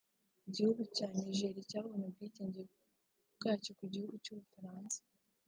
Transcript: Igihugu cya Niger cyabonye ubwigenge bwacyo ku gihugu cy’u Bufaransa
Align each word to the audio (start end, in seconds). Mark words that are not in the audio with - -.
Igihugu 0.47 0.81
cya 0.95 1.07
Niger 1.15 1.55
cyabonye 1.69 2.05
ubwigenge 2.07 2.61
bwacyo 3.37 3.71
ku 3.79 3.85
gihugu 3.93 4.15
cy’u 4.23 4.35
Bufaransa 4.39 4.97